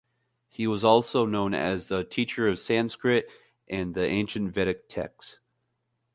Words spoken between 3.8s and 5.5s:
the ancient Vedic texts.